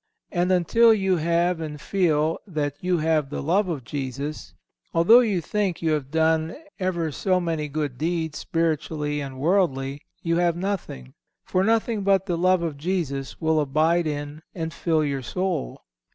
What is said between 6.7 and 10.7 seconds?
ever so many good deeds, spiritually and worldly, you have